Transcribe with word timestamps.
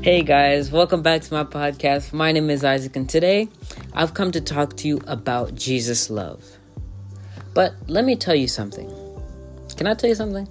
Hey 0.00 0.22
guys, 0.22 0.70
welcome 0.70 1.02
back 1.02 1.22
to 1.22 1.34
my 1.34 1.42
podcast. 1.42 2.12
My 2.12 2.30
name 2.30 2.50
is 2.50 2.62
Isaac, 2.62 2.94
and 2.94 3.08
today 3.08 3.48
I've 3.92 4.14
come 4.14 4.30
to 4.30 4.40
talk 4.40 4.76
to 4.76 4.86
you 4.86 5.00
about 5.08 5.56
Jesus' 5.56 6.08
love. 6.08 6.40
But 7.52 7.74
let 7.88 8.04
me 8.04 8.14
tell 8.14 8.36
you 8.36 8.46
something. 8.46 8.88
Can 9.76 9.88
I 9.88 9.94
tell 9.94 10.08
you 10.08 10.14
something? 10.14 10.48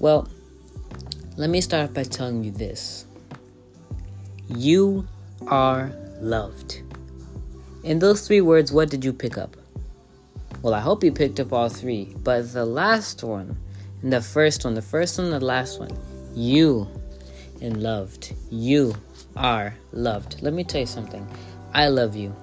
Well, 0.00 0.26
let 1.36 1.50
me 1.50 1.60
start 1.60 1.92
by 1.92 2.04
telling 2.04 2.42
you 2.42 2.52
this 2.52 3.04
You 4.48 5.06
are 5.46 5.92
loved. 6.22 6.80
In 7.84 7.98
those 7.98 8.26
three 8.26 8.40
words, 8.40 8.72
what 8.72 8.88
did 8.88 9.04
you 9.04 9.12
pick 9.12 9.36
up? 9.36 9.58
Well, 10.62 10.72
I 10.72 10.80
hope 10.80 11.04
you 11.04 11.12
picked 11.12 11.38
up 11.38 11.52
all 11.52 11.68
three, 11.68 12.14
but 12.24 12.50
the 12.54 12.64
last 12.64 13.22
one, 13.22 13.58
and 14.00 14.10
the 14.10 14.22
first 14.22 14.64
one, 14.64 14.72
the 14.72 14.80
first 14.80 15.18
one, 15.18 15.28
the 15.28 15.38
last 15.38 15.78
one, 15.78 15.90
you 16.34 16.88
and 17.62 17.82
loved. 17.82 18.34
You 18.50 18.94
are 19.36 19.74
loved. 19.92 20.42
Let 20.42 20.52
me 20.52 20.64
tell 20.64 20.80
you 20.80 20.86
something. 20.86 21.26
I 21.72 21.88
love 21.88 22.14
you. 22.14 22.34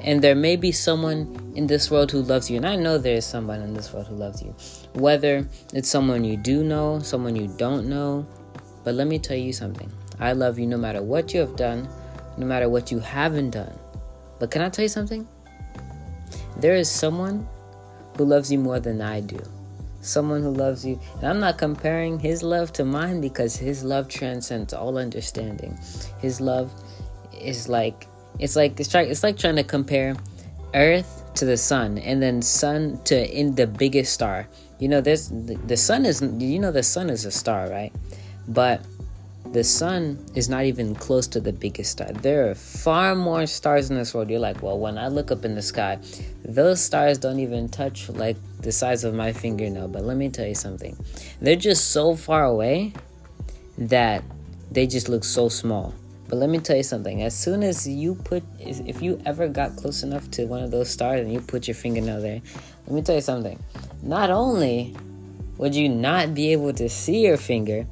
And 0.00 0.22
there 0.22 0.34
may 0.34 0.56
be 0.56 0.72
someone 0.72 1.52
in 1.56 1.66
this 1.66 1.90
world 1.90 2.12
who 2.12 2.22
loves 2.22 2.50
you. 2.50 2.56
And 2.56 2.66
I 2.66 2.76
know 2.76 2.96
there 2.96 3.16
is 3.16 3.26
someone 3.26 3.60
in 3.60 3.74
this 3.74 3.92
world 3.92 4.06
who 4.06 4.14
loves 4.14 4.42
you. 4.42 4.54
Whether 4.94 5.46
it's 5.74 5.88
someone 5.88 6.24
you 6.24 6.36
do 6.36 6.62
know, 6.62 7.00
someone 7.00 7.34
you 7.34 7.48
don't 7.58 7.88
know. 7.88 8.26
But 8.84 8.94
let 8.94 9.08
me 9.08 9.18
tell 9.18 9.36
you 9.36 9.52
something. 9.52 9.90
I 10.20 10.32
love 10.32 10.58
you 10.58 10.66
no 10.66 10.78
matter 10.78 11.02
what 11.02 11.34
you 11.34 11.40
have 11.40 11.56
done, 11.56 11.88
no 12.38 12.46
matter 12.46 12.68
what 12.68 12.92
you 12.92 13.00
haven't 13.00 13.50
done. 13.50 13.76
But 14.38 14.50
can 14.50 14.62
I 14.62 14.68
tell 14.68 14.84
you 14.84 14.88
something? 14.88 15.26
There 16.58 16.76
is 16.76 16.88
someone 16.88 17.46
who 18.16 18.24
loves 18.24 18.52
you 18.52 18.58
more 18.58 18.80
than 18.80 19.02
I 19.02 19.20
do 19.20 19.40
someone 20.00 20.42
who 20.42 20.50
loves 20.50 20.84
you. 20.84 20.98
And 21.16 21.24
I'm 21.24 21.40
not 21.40 21.58
comparing 21.58 22.18
his 22.18 22.42
love 22.42 22.72
to 22.74 22.84
mine 22.84 23.20
because 23.20 23.56
his 23.56 23.84
love 23.84 24.08
transcends 24.08 24.72
all 24.72 24.98
understanding. 24.98 25.78
His 26.20 26.40
love 26.40 26.72
is 27.40 27.68
like 27.68 28.06
it's 28.38 28.56
like 28.56 28.78
it's, 28.78 28.94
it's 28.94 29.22
like 29.22 29.36
trying 29.36 29.56
to 29.56 29.64
compare 29.64 30.14
earth 30.74 31.24
to 31.34 31.44
the 31.44 31.56
sun 31.56 31.98
and 31.98 32.22
then 32.22 32.42
sun 32.42 33.00
to 33.04 33.38
in 33.38 33.54
the 33.54 33.66
biggest 33.66 34.12
star. 34.12 34.46
You 34.78 34.88
know, 34.88 35.00
there's 35.00 35.28
the, 35.28 35.58
the 35.66 35.76
sun 35.76 36.04
is 36.04 36.22
you 36.22 36.58
know 36.58 36.72
the 36.72 36.82
sun 36.82 37.10
is 37.10 37.24
a 37.24 37.30
star, 37.30 37.68
right? 37.68 37.92
But 38.48 38.82
the 39.52 39.64
sun 39.64 40.24
is 40.34 40.48
not 40.48 40.64
even 40.64 40.94
close 40.94 41.26
to 41.28 41.40
the 41.40 41.52
biggest 41.52 41.92
star. 41.92 42.08
There 42.08 42.50
are 42.50 42.54
far 42.54 43.14
more 43.14 43.46
stars 43.46 43.90
in 43.90 43.96
this 43.96 44.12
world. 44.14 44.30
You're 44.30 44.40
like, 44.40 44.62
well, 44.62 44.78
when 44.78 44.98
I 44.98 45.08
look 45.08 45.30
up 45.30 45.44
in 45.44 45.54
the 45.54 45.62
sky, 45.62 45.98
those 46.44 46.80
stars 46.80 47.18
don't 47.18 47.38
even 47.40 47.68
touch 47.68 48.08
like 48.10 48.36
the 48.60 48.72
size 48.72 49.04
of 49.04 49.14
my 49.14 49.32
fingernail. 49.32 49.88
But 49.88 50.04
let 50.04 50.16
me 50.16 50.28
tell 50.28 50.46
you 50.46 50.54
something. 50.54 50.96
They're 51.40 51.56
just 51.56 51.90
so 51.92 52.16
far 52.16 52.44
away 52.44 52.92
that 53.78 54.22
they 54.70 54.86
just 54.86 55.08
look 55.08 55.24
so 55.24 55.48
small. 55.48 55.94
But 56.28 56.36
let 56.36 56.50
me 56.50 56.58
tell 56.58 56.76
you 56.76 56.82
something. 56.82 57.22
As 57.22 57.38
soon 57.38 57.62
as 57.62 57.86
you 57.86 58.16
put, 58.16 58.42
if 58.58 59.00
you 59.00 59.20
ever 59.24 59.48
got 59.48 59.76
close 59.76 60.02
enough 60.02 60.28
to 60.32 60.46
one 60.46 60.62
of 60.62 60.70
those 60.70 60.90
stars 60.90 61.20
and 61.20 61.32
you 61.32 61.40
put 61.40 61.68
your 61.68 61.76
fingernail 61.76 62.20
there, 62.20 62.42
let 62.86 62.94
me 62.94 63.02
tell 63.02 63.14
you 63.14 63.20
something. 63.20 63.62
Not 64.02 64.30
only 64.30 64.96
would 65.56 65.74
you 65.74 65.88
not 65.88 66.34
be 66.34 66.52
able 66.52 66.72
to 66.74 66.88
see 66.88 67.20
your 67.24 67.36
finger, 67.36 67.86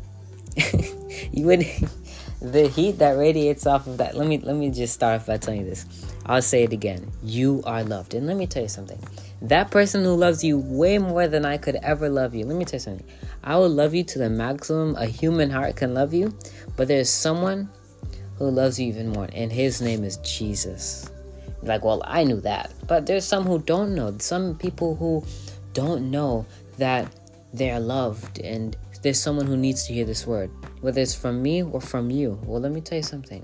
you 1.33 1.47
would 1.47 1.61
the 2.41 2.69
heat 2.69 2.99
that 2.99 3.17
radiates 3.17 3.67
off 3.67 3.87
of 3.87 3.99
that 3.99 4.17
let 4.17 4.27
me 4.27 4.39
let 4.39 4.57
me 4.57 4.71
just 4.71 4.95
start 4.95 5.21
off 5.21 5.27
by 5.27 5.37
telling 5.37 5.61
you 5.61 5.67
this. 5.67 5.87
I'll 6.27 6.43
say 6.43 6.63
it 6.63 6.73
again. 6.73 7.11
You 7.23 7.63
are 7.67 7.85
loved. 7.85 8.15
And 8.15 8.27
let 8.27 8.37
me 8.37 8.47
tell 8.47 8.63
you 8.63 8.69
something. 8.69 8.99
That 9.43 9.71
person 9.71 10.03
who 10.05 10.15
loves 10.15 10.43
you 10.43 10.59
way 10.59 10.97
more 10.97 11.29
than 11.29 11.45
i 11.45 11.59
could 11.59 11.77
ever 11.77 12.09
love 12.09 12.35
you. 12.35 12.47
Let 12.47 12.57
me 12.57 12.65
tell 12.65 12.79
you 12.79 12.83
something. 12.83 13.07
I 13.43 13.57
will 13.57 13.69
love 13.69 13.95
you 13.95 14.05
to 14.05 14.19
the 14.19 14.31
maximum 14.31 14.97
a 14.97 15.07
human 15.07 15.51
heart 15.51 15.77
can 15.77 15.95
love 15.95 16.15
you 16.15 16.37
but 16.77 16.89
there's 16.89 17.11
someone 17.11 17.69
who 18.39 18.51
loves 18.51 18.81
you 18.81 18.89
even 18.89 19.11
more 19.11 19.29
and 19.33 19.53
his 19.53 19.83
name 19.83 20.03
is 20.03 20.17
jesus. 20.19 21.11
Like 21.63 21.85
well 21.85 22.03
i 22.07 22.25
knew 22.25 22.41
that 22.41 22.73
but 22.87 23.07
there's 23.07 23.25
some 23.25 23.45
who 23.45 23.59
don't 23.59 23.95
know. 23.95 24.15
Some 24.19 24.57
people 24.57 24.97
who 24.97 25.25
don't 25.73 26.11
know 26.11 26.47
that 26.79 27.13
they're 27.53 27.81
loved 27.81 28.41
and 28.41 28.77
there's 29.03 29.21
someone 29.21 29.47
who 29.47 29.57
needs 29.57 29.87
to 29.87 29.93
hear 29.93 30.07
this 30.07 30.27
word, 30.27 30.51
whether 30.85 31.01
it's 31.01 31.15
from 31.15 31.43
me 31.43 31.63
or 31.63 31.81
from 31.81 32.11
you. 32.11 32.39
Well, 32.45 32.61
let 32.61 32.71
me 32.71 32.83
tell 32.83 32.99
you 32.99 33.03
something. 33.03 33.43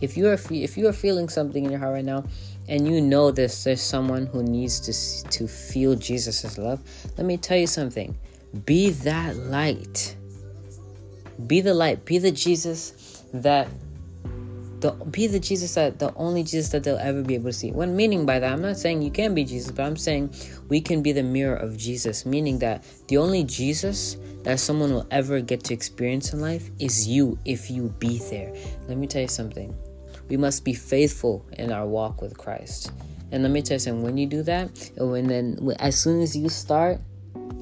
If 0.00 0.16
you 0.16 0.26
are 0.26 0.38
if 0.50 0.76
you 0.76 0.88
are 0.88 0.92
feeling 0.92 1.28
something 1.28 1.64
in 1.64 1.70
your 1.70 1.78
heart 1.78 1.94
right 1.94 2.04
now, 2.04 2.24
and 2.68 2.88
you 2.88 3.00
know 3.00 3.30
this, 3.30 3.62
there's 3.62 3.80
someone 3.80 4.26
who 4.26 4.42
needs 4.42 4.80
to 4.80 5.30
to 5.38 5.46
feel 5.46 5.94
Jesus' 5.94 6.58
love. 6.58 6.80
Let 7.16 7.24
me 7.24 7.36
tell 7.36 7.56
you 7.56 7.68
something. 7.68 8.18
Be 8.64 8.90
that 8.90 9.36
light. 9.36 10.16
Be 11.46 11.60
the 11.60 11.72
light. 11.72 12.04
Be 12.04 12.18
the 12.18 12.32
Jesus 12.32 13.22
that 13.32 13.68
the 14.80 14.92
be 15.10 15.26
the 15.26 15.40
Jesus 15.40 15.74
that 15.74 15.98
the 15.98 16.12
only 16.14 16.42
Jesus 16.42 16.70
that 16.70 16.84
they'll 16.84 16.98
ever 16.98 17.22
be 17.22 17.34
able 17.34 17.46
to 17.46 17.52
see. 17.52 17.72
What 17.72 17.88
meaning 17.88 18.26
by 18.26 18.38
that? 18.38 18.52
I'm 18.52 18.60
not 18.62 18.76
saying 18.76 19.02
you 19.02 19.10
can 19.10 19.34
be 19.34 19.44
Jesus, 19.44 19.70
but 19.70 19.84
I'm 19.84 19.96
saying 19.96 20.34
we 20.68 20.80
can 20.80 21.02
be 21.02 21.12
the 21.12 21.22
mirror 21.22 21.56
of 21.56 21.76
Jesus, 21.76 22.26
meaning 22.26 22.58
that 22.60 22.84
the 23.08 23.16
only 23.16 23.44
Jesus 23.44 24.16
that 24.42 24.60
someone 24.60 24.92
will 24.92 25.06
ever 25.10 25.40
get 25.40 25.64
to 25.64 25.74
experience 25.74 26.32
in 26.32 26.40
life 26.40 26.70
is 26.78 27.08
you 27.08 27.38
if 27.44 27.70
you 27.70 27.88
be 27.98 28.18
there. 28.30 28.54
Let 28.86 28.98
me 28.98 29.06
tell 29.06 29.22
you 29.22 29.28
something. 29.28 29.74
We 30.28 30.36
must 30.36 30.64
be 30.64 30.74
faithful 30.74 31.46
in 31.52 31.72
our 31.72 31.86
walk 31.86 32.20
with 32.20 32.36
Christ. 32.36 32.92
And 33.32 33.42
let 33.42 33.50
me 33.50 33.62
tell 33.62 33.76
you 33.76 33.80
something, 33.80 34.02
when 34.02 34.16
you 34.16 34.26
do 34.26 34.42
that, 34.44 34.90
and 34.96 35.28
then 35.28 35.58
as 35.80 35.98
soon 35.98 36.20
as 36.20 36.36
you 36.36 36.48
start 36.48 37.00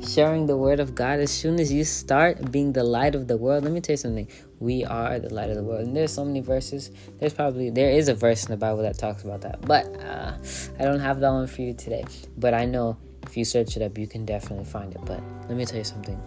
sharing 0.07 0.47
the 0.47 0.57
word 0.57 0.81
of 0.81 0.95
God, 0.95 1.21
as 1.21 1.31
soon 1.31 1.59
as 1.59 1.73
you 1.73 1.85
start 1.85 2.51
being 2.53 2.73
the 2.73 2.85
light 2.85 3.15
of 3.15 3.29
the 3.29 3.37
world, 3.37 3.65
let 3.65 3.73
me 3.73 3.81
tell 3.81 3.95
you 3.95 3.99
something. 3.99 4.29
We 4.61 4.85
are 4.85 5.19
the 5.19 5.33
light 5.33 5.51
of 5.51 5.57
the 5.57 5.63
world. 5.63 5.87
And 5.87 5.97
there's 5.97 6.13
so 6.13 6.25
many 6.25 6.41
verses. 6.41 6.91
There's 7.19 7.35
probably 7.35 7.71
there 7.71 7.91
is 7.91 8.09
a 8.09 8.15
verse 8.15 8.45
in 8.45 8.51
the 8.51 8.57
Bible 8.57 8.83
that 8.83 8.99
talks 8.99 9.23
about 9.23 9.41
that. 9.43 9.63
But 9.63 9.87
uh, 10.03 10.37
I 10.79 10.85
don't 10.85 11.01
have 11.01 11.21
that 11.21 11.31
one 11.31 11.47
for 11.47 11.63
you 11.63 11.75
today. 11.75 12.05
But 12.37 12.55
I 12.55 12.65
know 12.65 12.97
if 13.23 13.37
you 13.37 13.45
search 13.45 13.77
it 13.77 13.83
up, 13.83 13.99
you 13.99 14.07
can 14.07 14.25
definitely 14.25 14.67
find 14.67 14.93
it. 14.95 15.01
But 15.05 15.23
let 15.49 15.57
me 15.57 15.65
tell 15.65 15.79
you 15.79 15.85
something. 15.85 16.21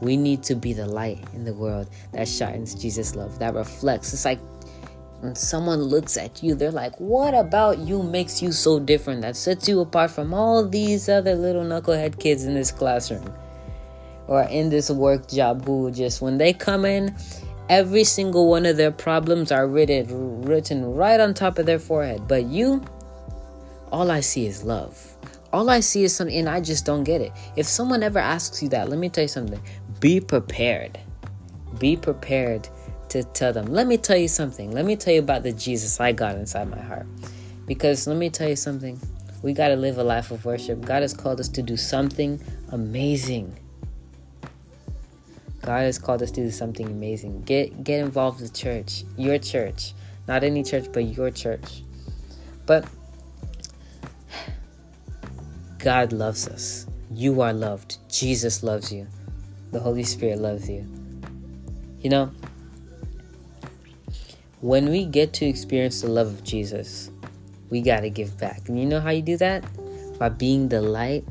We 0.00 0.16
need 0.16 0.42
to 0.44 0.54
be 0.54 0.72
the 0.72 0.86
light 0.86 1.24
in 1.34 1.44
the 1.44 1.54
world 1.54 1.88
that 2.12 2.28
shines 2.28 2.74
Jesus' 2.74 3.14
love, 3.14 3.38
that 3.38 3.54
reflects. 3.54 4.12
It's 4.12 4.24
like 4.24 4.40
when 5.24 5.34
someone 5.34 5.80
looks 5.82 6.18
at 6.18 6.42
you, 6.42 6.54
they're 6.54 6.70
like, 6.70 6.94
What 7.00 7.32
about 7.34 7.78
you 7.78 8.02
makes 8.02 8.42
you 8.42 8.52
so 8.52 8.78
different 8.78 9.22
that 9.22 9.36
sets 9.36 9.66
you 9.66 9.80
apart 9.80 10.10
from 10.10 10.34
all 10.34 10.68
these 10.68 11.08
other 11.08 11.34
little 11.34 11.64
knucklehead 11.64 12.20
kids 12.20 12.44
in 12.44 12.54
this 12.54 12.70
classroom 12.70 13.32
or 14.26 14.42
in 14.42 14.68
this 14.68 14.90
work 14.90 15.26
job 15.28 15.64
who 15.64 15.90
just, 15.90 16.20
when 16.20 16.36
they 16.36 16.52
come 16.52 16.84
in, 16.84 17.16
every 17.70 18.04
single 18.04 18.50
one 18.50 18.66
of 18.66 18.76
their 18.76 18.90
problems 18.90 19.50
are 19.50 19.66
written, 19.66 20.42
written 20.42 20.94
right 20.94 21.18
on 21.18 21.32
top 21.32 21.58
of 21.58 21.64
their 21.64 21.78
forehead. 21.78 22.28
But 22.28 22.44
you, 22.44 22.84
all 23.90 24.10
I 24.10 24.20
see 24.20 24.46
is 24.46 24.62
love. 24.62 25.16
All 25.54 25.70
I 25.70 25.80
see 25.80 26.04
is 26.04 26.14
something, 26.14 26.36
and 26.36 26.48
I 26.50 26.60
just 26.60 26.84
don't 26.84 27.04
get 27.04 27.22
it. 27.22 27.32
If 27.56 27.66
someone 27.66 28.02
ever 28.02 28.18
asks 28.18 28.62
you 28.62 28.68
that, 28.70 28.90
let 28.90 28.98
me 28.98 29.08
tell 29.08 29.24
you 29.24 29.28
something. 29.28 29.62
Be 30.00 30.20
prepared. 30.20 30.98
Be 31.78 31.96
prepared 31.96 32.68
to 33.14 33.22
tell 33.22 33.52
them, 33.52 33.66
let 33.66 33.86
me 33.86 33.96
tell 33.96 34.16
you 34.16 34.26
something. 34.26 34.72
Let 34.72 34.84
me 34.84 34.96
tell 34.96 35.14
you 35.14 35.20
about 35.20 35.44
the 35.44 35.52
Jesus 35.52 36.00
I 36.00 36.10
got 36.10 36.34
inside 36.34 36.68
my 36.68 36.80
heart. 36.80 37.06
Because 37.64 38.08
let 38.08 38.16
me 38.16 38.28
tell 38.28 38.48
you 38.48 38.56
something. 38.56 39.00
We 39.40 39.52
got 39.52 39.68
to 39.68 39.76
live 39.76 39.98
a 39.98 40.04
life 40.04 40.32
of 40.32 40.44
worship. 40.44 40.80
God 40.80 41.02
has 41.02 41.14
called 41.14 41.38
us 41.38 41.48
to 41.50 41.62
do 41.62 41.76
something 41.76 42.40
amazing. 42.72 43.56
God 45.62 45.82
has 45.82 45.96
called 45.96 46.22
us 46.22 46.32
to 46.32 46.42
do 46.42 46.50
something 46.50 46.86
amazing. 46.86 47.42
Get 47.42 47.84
get 47.84 48.00
involved 48.00 48.40
with 48.40 48.52
church, 48.52 49.04
your 49.16 49.38
church, 49.38 49.94
not 50.26 50.42
any 50.42 50.64
church, 50.64 50.86
but 50.92 51.04
your 51.04 51.30
church. 51.30 51.82
But 52.66 52.84
God 55.78 56.12
loves 56.12 56.48
us. 56.48 56.86
You 57.12 57.40
are 57.42 57.52
loved. 57.52 57.98
Jesus 58.10 58.64
loves 58.64 58.92
you. 58.92 59.06
The 59.70 59.78
Holy 59.78 60.02
Spirit 60.02 60.38
loves 60.38 60.68
you. 60.68 60.84
You 62.00 62.10
know, 62.10 62.32
when 64.64 64.88
we 64.88 65.04
get 65.04 65.34
to 65.34 65.44
experience 65.44 66.00
the 66.00 66.08
love 66.08 66.26
of 66.26 66.42
Jesus, 66.42 67.10
we 67.68 67.82
got 67.82 68.00
to 68.00 68.08
give 68.08 68.38
back. 68.38 68.66
And 68.66 68.80
you 68.80 68.86
know 68.86 68.98
how 68.98 69.10
you 69.10 69.20
do 69.20 69.36
that? 69.36 69.62
By 70.18 70.30
being 70.30 70.70
the 70.70 70.80
light, 70.80 71.22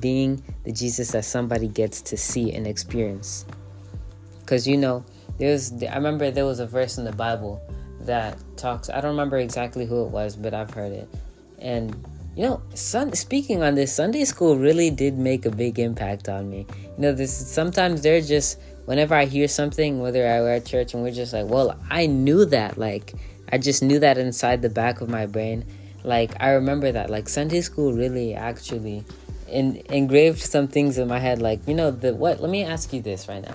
being 0.00 0.42
the 0.64 0.72
Jesus 0.72 1.12
that 1.12 1.24
somebody 1.24 1.68
gets 1.68 2.02
to 2.02 2.16
see 2.16 2.52
and 2.52 2.66
experience. 2.66 3.46
Because 4.40 4.66
you 4.66 4.76
know, 4.76 5.04
there's 5.38 5.80
I 5.84 5.94
remember 5.94 6.32
there 6.32 6.44
was 6.44 6.58
a 6.58 6.66
verse 6.66 6.98
in 6.98 7.04
the 7.04 7.12
Bible 7.12 7.62
that 8.00 8.36
talks 8.56 8.90
I 8.90 9.00
don't 9.00 9.12
remember 9.12 9.38
exactly 9.38 9.86
who 9.86 10.04
it 10.04 10.08
was, 10.08 10.34
but 10.34 10.52
I've 10.52 10.74
heard 10.74 10.90
it. 10.90 11.08
And 11.60 11.94
you 12.34 12.42
know, 12.42 12.62
sun, 12.74 13.12
speaking 13.12 13.62
on 13.62 13.76
this, 13.76 13.94
Sunday 13.94 14.24
school 14.24 14.56
really 14.56 14.90
did 14.90 15.16
make 15.16 15.46
a 15.46 15.52
big 15.52 15.78
impact 15.78 16.28
on 16.28 16.50
me. 16.50 16.66
You 16.96 17.02
know, 17.02 17.12
this 17.12 17.32
sometimes 17.32 18.02
they're 18.02 18.20
just 18.20 18.58
whenever 18.90 19.14
I 19.14 19.26
hear 19.26 19.46
something, 19.46 20.00
whether 20.00 20.26
I 20.26 20.40
were 20.40 20.50
at 20.50 20.66
church 20.66 20.94
and 20.94 21.04
we're 21.04 21.12
just 21.12 21.32
like, 21.32 21.46
well, 21.46 21.78
I 21.88 22.06
knew 22.06 22.44
that. 22.46 22.76
Like, 22.76 23.14
I 23.52 23.56
just 23.56 23.84
knew 23.84 24.00
that 24.00 24.18
inside 24.18 24.62
the 24.62 24.68
back 24.68 25.00
of 25.00 25.08
my 25.08 25.26
brain. 25.26 25.64
Like, 26.02 26.32
I 26.40 26.50
remember 26.50 26.90
that. 26.90 27.08
Like, 27.08 27.28
Sunday 27.28 27.60
school 27.60 27.92
really 27.92 28.34
actually 28.34 29.04
in, 29.46 29.76
engraved 29.90 30.40
some 30.40 30.66
things 30.66 30.98
in 30.98 31.06
my 31.06 31.20
head. 31.20 31.40
Like, 31.40 31.60
you 31.68 31.74
know, 31.74 31.92
the 31.92 32.16
what? 32.16 32.40
Let 32.40 32.50
me 32.50 32.64
ask 32.64 32.92
you 32.92 33.00
this 33.00 33.28
right 33.28 33.40
now. 33.40 33.54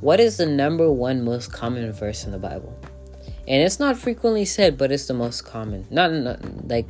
What 0.00 0.18
is 0.18 0.38
the 0.38 0.46
number 0.46 0.90
one 0.90 1.22
most 1.22 1.52
common 1.52 1.92
verse 1.92 2.24
in 2.24 2.30
the 2.30 2.38
Bible? 2.38 2.74
And 3.46 3.62
it's 3.62 3.78
not 3.78 3.98
frequently 3.98 4.46
said, 4.46 4.78
but 4.78 4.90
it's 4.90 5.06
the 5.06 5.12
most 5.12 5.44
common. 5.44 5.86
Not, 5.90 6.10
not 6.10 6.40
like 6.68 6.88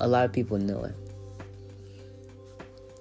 a 0.00 0.08
lot 0.08 0.24
of 0.24 0.32
people 0.32 0.56
know 0.56 0.84
it. 0.84 0.94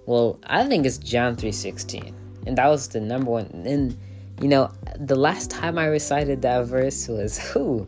Well, 0.06 0.42
I 0.44 0.66
think 0.66 0.86
it's 0.86 0.98
John 0.98 1.38
3:16. 1.38 2.14
And 2.48 2.58
that 2.58 2.68
was 2.68 2.90
the 2.90 3.00
number 3.00 3.32
one. 3.32 3.46
And 3.66 3.98
you 4.42 4.48
know, 4.48 4.72
the 4.98 5.16
last 5.16 5.52
time 5.52 5.78
I 5.78 5.86
recited 5.86 6.42
that 6.44 6.66
verse 6.66 7.08
was 7.08 7.38
who? 7.38 7.88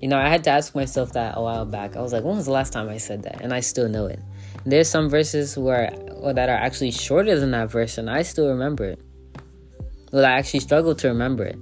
You 0.00 0.08
know, 0.08 0.18
I 0.18 0.28
had 0.28 0.42
to 0.44 0.50
ask 0.50 0.74
myself 0.74 1.12
that 1.12 1.36
a 1.36 1.42
while 1.42 1.64
back. 1.64 1.96
I 1.96 2.00
was 2.00 2.12
like, 2.12 2.24
when 2.24 2.36
was 2.36 2.46
the 2.46 2.52
last 2.52 2.72
time 2.72 2.88
I 2.88 2.96
said 2.98 3.22
that? 3.22 3.40
And 3.40 3.52
I 3.52 3.60
still 3.60 3.88
know 3.88 4.06
it. 4.06 4.18
And 4.64 4.72
there's 4.72 4.88
some 4.88 5.08
verses 5.08 5.56
where 5.56 5.92
or 6.16 6.32
that 6.32 6.48
are 6.48 6.56
actually 6.56 6.90
shorter 6.90 7.38
than 7.38 7.52
that 7.52 7.70
verse, 7.70 7.98
and 7.98 8.10
I 8.10 8.22
still 8.22 8.48
remember 8.48 8.84
it. 8.84 9.00
Well, 10.12 10.24
I 10.24 10.30
actually 10.30 10.60
struggle 10.60 10.94
to 10.96 11.08
remember 11.08 11.44
it. 11.44 11.58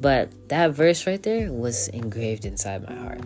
But 0.00 0.48
that 0.48 0.72
verse 0.72 1.06
right 1.06 1.22
there 1.22 1.52
was 1.52 1.88
engraved 1.88 2.46
inside 2.46 2.88
my 2.88 2.94
heart. 2.94 3.20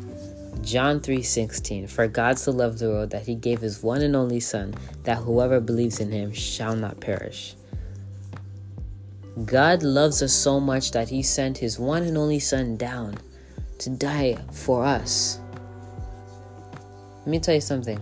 John 0.62 1.00
3:16 1.00 1.88
For 1.88 2.08
God 2.08 2.38
so 2.38 2.50
loved 2.50 2.78
the 2.78 2.88
world 2.88 3.10
that 3.10 3.26
he 3.26 3.34
gave 3.34 3.60
his 3.60 3.82
one 3.82 4.02
and 4.02 4.16
only 4.16 4.40
son 4.40 4.74
that 5.04 5.18
whoever 5.18 5.60
believes 5.60 6.00
in 6.00 6.10
him 6.10 6.32
shall 6.32 6.74
not 6.74 7.00
perish. 7.00 7.54
God 9.42 9.82
loves 9.82 10.22
us 10.22 10.32
so 10.32 10.60
much 10.60 10.92
that 10.92 11.08
he 11.08 11.22
sent 11.22 11.58
his 11.58 11.76
one 11.76 12.04
and 12.04 12.16
only 12.16 12.38
son 12.38 12.76
down 12.76 13.16
to 13.78 13.90
die 13.90 14.38
for 14.52 14.84
us. 14.84 15.40
Let 17.18 17.26
me 17.26 17.40
tell 17.40 17.56
you 17.56 17.60
something. 17.60 18.00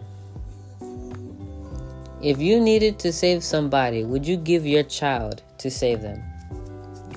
If 2.22 2.38
you 2.38 2.60
needed 2.60 2.98
to 2.98 3.12
save 3.12 3.42
somebody, 3.42 4.04
would 4.04 4.26
you 4.26 4.36
give 4.36 4.66
your 4.66 4.82
child 4.82 5.42
to 5.58 5.70
save 5.70 6.02
them? 6.02 6.22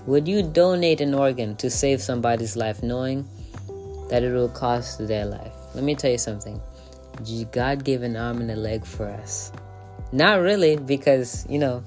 Would 0.07 0.27
you 0.27 0.43
donate 0.43 1.01
an 1.01 1.13
organ 1.13 1.57
to 1.57 1.69
save 1.69 2.01
somebody's 2.01 2.55
life 2.55 2.81
knowing 2.81 3.27
that 4.09 4.23
it 4.23 4.31
will 4.31 4.49
cost 4.49 5.05
their 5.07 5.25
life? 5.25 5.51
Let 5.73 5.83
me 5.83 5.93
tell 5.93 6.11
you 6.11 6.17
something. 6.17 6.61
God 7.51 7.83
gave 7.83 8.01
an 8.01 8.15
arm 8.15 8.39
and 8.39 8.49
a 8.49 8.55
leg 8.55 8.85
for 8.85 9.07
us. 9.07 9.51
Not 10.11 10.39
really, 10.39 10.77
because, 10.77 11.45
you 11.49 11.59
know, 11.59 11.83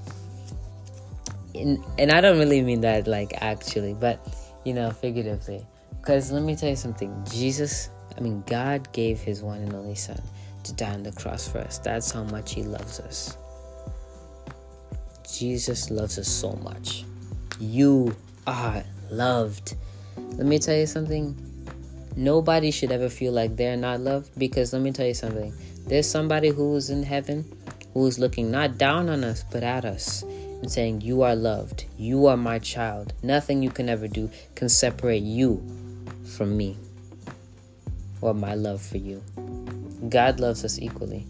and 1.99 2.13
I 2.13 2.21
don't 2.21 2.39
really 2.39 2.63
mean 2.63 2.81
that 2.83 3.07
like 3.07 3.33
actually, 3.41 3.95
but, 3.95 4.21
you 4.65 4.75
know, 4.75 4.91
figuratively. 4.91 5.67
Because 6.01 6.31
let 6.33 6.43
me 6.43 6.57
tell 6.57 6.71
you 6.71 6.77
something. 6.77 7.13
Jesus, 7.31 7.91
I 8.17 8.21
mean, 8.21 8.43
God 8.47 8.91
gave 8.93 9.21
his 9.21 9.43
one 9.43 9.61
and 9.61 9.75
only 9.75 9.95
Son 9.95 10.21
to 10.65 10.73
die 10.75 10.93
on 10.93 11.03
the 11.03 11.13
cross 11.13 11.49
for 11.49 11.59
us. 11.59 11.79
That's 11.79 12.11
how 12.11 12.25
much 12.25 12.55
he 12.55 12.63
loves 12.63 13.01
us. 13.01 13.37
Jesus 15.31 15.91
loves 15.91 16.19
us 16.19 16.29
so 16.29 16.53
much. 16.53 17.05
You 17.61 18.15
are 18.47 18.83
loved. 19.11 19.77
Let 20.17 20.47
me 20.47 20.59
tell 20.59 20.77
you 20.77 20.87
something. 20.87 21.37
Nobody 22.17 22.71
should 22.71 22.91
ever 22.91 23.09
feel 23.09 23.33
like 23.33 23.57
they're 23.57 23.77
not 23.77 24.01
loved 24.01 24.37
because 24.39 24.73
let 24.73 24.83
me 24.83 24.91
tell 24.91 25.07
you 25.07 25.15
something. 25.15 25.53
There's 25.87 26.09
somebody 26.09 26.49
who's 26.49 26.91
in 26.91 27.03
heaven 27.03 27.45
who's 27.95 28.19
looking 28.19 28.51
not 28.51 28.79
down 28.79 29.09
on 29.09 29.25
us 29.25 29.45
but 29.51 29.63
at 29.63 29.85
us 29.85 30.25
and 30.61 30.71
saying, 30.71 31.01
You 31.01 31.23
are 31.23 31.35
loved. 31.35 31.87
You 31.97 32.27
are 32.27 32.37
my 32.37 32.59
child. 32.59 33.13
Nothing 33.23 33.63
you 33.63 33.71
can 33.71 33.89
ever 33.89 34.09
do 34.09 34.31
can 34.55 34.69
separate 34.69 35.23
you 35.23 35.63
from 36.37 36.57
me 36.57 36.77
or 38.21 38.35
my 38.35 38.55
love 38.55 38.83
for 38.83 38.99
you. 38.99 39.23
God 40.09 40.41
loves 40.41 40.65
us 40.65 40.79
equally. 40.79 41.27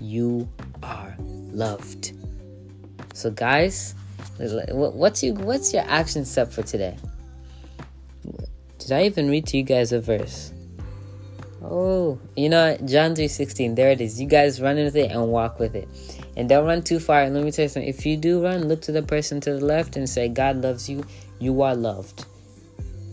You 0.00 0.48
are 0.82 1.14
loved. 1.18 2.12
So, 3.14 3.30
guys, 3.30 3.94
what's 4.38 5.22
you 5.22 5.34
what's 5.34 5.72
your 5.74 5.84
action 5.86 6.24
step 6.24 6.50
for 6.50 6.62
today? 6.62 6.96
Did 8.78 8.92
I 8.92 9.04
even 9.04 9.28
read 9.28 9.46
to 9.48 9.56
you 9.56 9.62
guys 9.62 9.92
a 9.92 10.00
verse? 10.00 10.52
Oh, 11.62 12.18
you 12.36 12.48
know 12.48 12.76
John 12.86 13.14
three 13.14 13.28
sixteen. 13.28 13.74
There 13.74 13.90
it 13.90 14.00
is. 14.00 14.20
You 14.20 14.26
guys 14.26 14.60
run 14.60 14.76
with 14.76 14.96
it 14.96 15.10
and 15.10 15.28
walk 15.28 15.58
with 15.58 15.76
it, 15.76 15.88
and 16.40 16.48
don't 16.48 16.66
run 16.66 16.82
too 16.82 16.98
far. 16.98 17.22
And 17.22 17.34
let 17.34 17.44
me 17.44 17.52
tell 17.52 17.64
you 17.64 17.68
something. 17.68 17.88
If 17.88 18.04
you 18.04 18.16
do 18.16 18.42
run, 18.42 18.66
look 18.66 18.82
to 18.82 18.92
the 18.92 19.02
person 19.02 19.40
to 19.42 19.52
the 19.52 19.64
left 19.64 19.96
and 19.96 20.08
say, 20.08 20.28
"God 20.28 20.56
loves 20.56 20.88
you. 20.88 21.04
You 21.38 21.62
are 21.62 21.76
loved," 21.76 22.24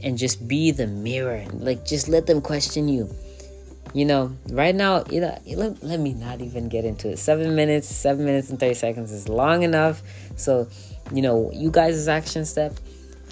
and 0.02 0.18
just 0.18 0.48
be 0.48 0.72
the 0.72 0.88
mirror. 0.88 1.46
Like 1.54 1.86
just 1.86 2.08
let 2.08 2.26
them 2.26 2.42
question 2.42 2.88
you 2.88 3.14
you 3.94 4.06
know, 4.06 4.36
right 4.50 4.76
now, 4.76 5.04
you 5.10 5.22
know, 5.22 5.38
let, 5.48 5.82
let 5.84 6.00
me 6.00 6.14
not 6.14 6.42
even 6.42 6.70
get 6.70 6.86
into 6.86 7.10
it. 7.10 7.18
Seven 7.18 7.56
minutes, 7.56 7.88
seven 7.88 8.26
minutes 8.26 8.50
and 8.50 8.60
30 8.60 8.74
seconds 8.76 9.12
is 9.12 9.30
long 9.30 9.64
enough. 9.64 10.02
So, 10.36 10.68
you 11.12 11.22
know, 11.22 11.52
you 11.52 11.72
guys' 11.72 12.08
action 12.08 12.46
step, 12.46 12.74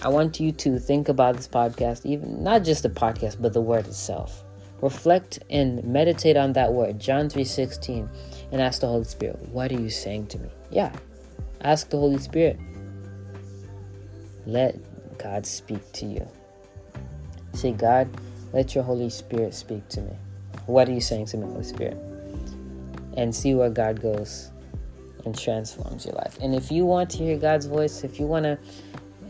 I 0.02 0.10
want 0.10 0.40
you 0.40 0.52
to 0.52 0.80
think 0.80 1.10
about 1.10 1.36
this 1.36 1.48
podcast, 1.48 2.06
even 2.06 2.44
not 2.44 2.64
just 2.64 2.84
the 2.84 2.90
podcast, 2.90 3.42
but 3.42 3.54
the 3.54 3.62
word 3.62 3.88
itself. 3.88 4.44
Reflect 4.82 5.40
and 5.50 5.84
meditate 5.84 6.36
on 6.36 6.54
that 6.54 6.74
word, 6.74 7.00
John 7.00 7.30
3:16, 7.30 8.10
and 8.52 8.62
ask 8.62 8.82
the 8.82 8.88
Holy 8.88 9.04
Spirit, 9.06 9.38
what 9.50 9.72
are 9.72 9.80
you 9.80 9.90
saying 9.90 10.28
to 10.28 10.40
me? 10.40 10.50
Yeah. 10.70 10.94
Ask 11.62 11.90
the 11.90 11.98
Holy 11.98 12.20
Spirit. 12.20 12.60
Let 14.46 14.78
God 15.18 15.46
speak 15.46 15.92
to 15.94 16.06
you. 16.06 16.28
Say, 17.54 17.72
God, 17.72 18.08
let 18.54 18.76
your 18.76 18.84
Holy 18.84 19.10
Spirit 19.10 19.54
speak 19.54 19.88
to 19.90 20.02
me. 20.02 20.12
What 20.66 20.88
are 20.90 20.94
you 20.94 21.02
saying 21.02 21.26
to 21.28 21.38
me, 21.38 21.46
Holy 21.48 21.64
Spirit? 21.64 21.98
And 23.18 23.34
see 23.34 23.56
where 23.56 23.70
God 23.70 24.02
goes 24.02 24.52
and 25.26 25.38
transforms 25.38 26.06
your 26.06 26.16
life. 26.16 26.38
And 26.42 26.54
if 26.54 26.72
you 26.72 26.86
want 26.86 27.10
to 27.12 27.18
hear 27.18 27.38
God's 27.38 27.66
voice, 27.66 28.04
if 28.04 28.20
you 28.20 28.28
want 28.28 28.44
to 28.44 28.58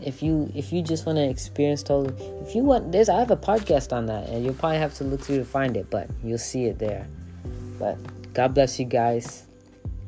if 0.02 0.22
you 0.22 0.50
if 0.54 0.72
you 0.72 0.82
just 0.82 1.06
want 1.06 1.16
to 1.16 1.24
experience 1.24 1.82
totally 1.82 2.14
if 2.42 2.54
you 2.54 2.62
want 2.62 2.92
there's 2.92 3.08
I 3.08 3.18
have 3.18 3.30
a 3.30 3.36
podcast 3.36 3.94
on 3.94 4.04
that 4.06 4.28
and 4.28 4.44
you'll 4.44 4.52
probably 4.52 4.76
have 4.76 4.92
to 4.96 5.04
look 5.04 5.22
through 5.22 5.38
to 5.38 5.44
find 5.44 5.76
it, 5.76 5.88
but 5.90 6.08
you'll 6.22 6.38
see 6.38 6.66
it 6.66 6.78
there. 6.78 7.06
But 7.78 7.98
God 8.36 8.52
bless 8.52 8.78
you 8.78 8.84
guys. 8.84 9.46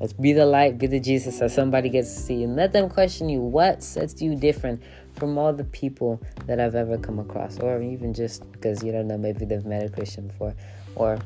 Let's 0.00 0.12
be 0.12 0.34
the 0.34 0.44
light, 0.44 0.76
be 0.76 0.86
the 0.86 1.00
Jesus 1.00 1.38
that 1.38 1.50
somebody 1.50 1.88
gets 1.88 2.12
to 2.14 2.20
see 2.20 2.44
and 2.44 2.56
let 2.56 2.74
them 2.74 2.90
question 2.90 3.30
you 3.30 3.40
what 3.40 3.82
sets 3.82 4.20
you 4.20 4.36
different 4.36 4.82
from 5.14 5.38
all 5.38 5.54
the 5.54 5.64
people 5.64 6.20
that 6.44 6.60
I've 6.60 6.74
ever 6.74 6.98
come 6.98 7.18
across, 7.18 7.58
or 7.58 7.80
even 7.80 8.12
just 8.12 8.52
because 8.52 8.84
you 8.84 8.92
don't 8.92 9.08
know, 9.08 9.16
maybe 9.16 9.46
they've 9.46 9.64
met 9.64 9.82
a 9.82 9.88
Christian 9.88 10.26
before. 10.26 10.54
Or 10.94 11.16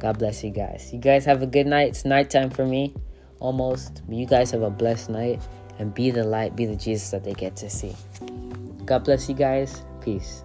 God 0.00 0.18
bless 0.18 0.42
you 0.42 0.50
guys. 0.50 0.90
You 0.92 0.98
guys 0.98 1.24
have 1.24 1.40
a 1.40 1.46
good 1.46 1.68
night. 1.68 1.90
It's 1.90 2.04
nighttime 2.04 2.50
for 2.50 2.66
me, 2.66 2.96
almost. 3.38 4.02
You 4.08 4.26
guys 4.26 4.50
have 4.50 4.62
a 4.62 4.70
blessed 4.70 5.08
night 5.08 5.40
and 5.78 5.94
be 5.94 6.10
the 6.10 6.24
light, 6.24 6.56
be 6.56 6.66
the 6.66 6.74
Jesus 6.74 7.12
that 7.12 7.22
they 7.22 7.32
get 7.32 7.54
to 7.56 7.70
see. 7.70 7.94
God 8.84 9.04
bless 9.04 9.28
you 9.28 9.36
guys. 9.36 9.84
Peace. 10.00 10.42